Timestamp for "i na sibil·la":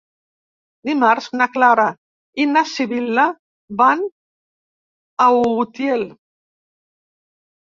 2.43-3.25